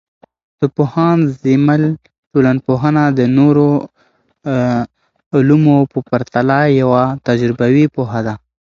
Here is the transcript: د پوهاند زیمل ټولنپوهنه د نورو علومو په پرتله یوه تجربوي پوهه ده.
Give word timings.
د 0.59 0.61
پوهاند 0.75 1.23
زیمل 1.43 1.83
ټولنپوهنه 2.31 3.03
د 3.19 3.21
نورو 3.37 3.67
علومو 5.35 5.77
په 5.91 5.99
پرتله 6.09 6.59
یوه 6.81 7.03
تجربوي 7.27 7.85
پوهه 7.95 8.19
ده. 8.27 8.33